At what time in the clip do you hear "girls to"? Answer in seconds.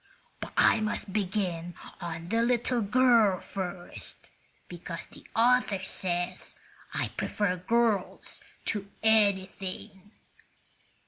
7.57-8.89